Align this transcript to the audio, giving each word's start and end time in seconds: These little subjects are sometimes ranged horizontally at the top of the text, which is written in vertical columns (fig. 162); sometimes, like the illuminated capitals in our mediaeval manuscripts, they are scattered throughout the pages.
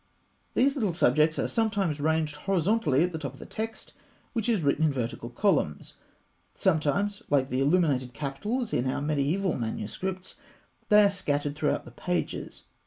These 0.55 0.73
little 0.75 0.95
subjects 0.95 1.37
are 1.37 1.47
sometimes 1.47 2.01
ranged 2.01 2.35
horizontally 2.47 3.03
at 3.03 3.11
the 3.11 3.19
top 3.19 3.33
of 3.33 3.39
the 3.39 3.45
text, 3.45 3.93
which 4.33 4.49
is 4.49 4.63
written 4.63 4.85
in 4.85 4.91
vertical 4.91 5.29
columns 5.29 5.93
(fig. 6.55 6.69
162); 6.69 7.19
sometimes, 7.19 7.23
like 7.29 7.49
the 7.49 7.61
illuminated 7.61 8.11
capitals 8.15 8.73
in 8.73 8.89
our 8.89 8.99
mediaeval 8.99 9.57
manuscripts, 9.59 10.37
they 10.89 11.03
are 11.03 11.11
scattered 11.11 11.55
throughout 11.55 11.85
the 11.85 11.91
pages. 11.91 12.63